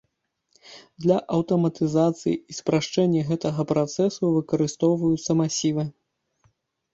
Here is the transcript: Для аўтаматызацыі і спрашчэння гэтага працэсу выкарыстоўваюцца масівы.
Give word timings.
Для 1.05 1.17
аўтаматызацыі 1.35 2.33
і 2.53 2.57
спрашчэння 2.59 3.21
гэтага 3.29 3.61
працэсу 3.73 4.33
выкарыстоўваюцца 4.39 5.31
масівы. 5.45 5.83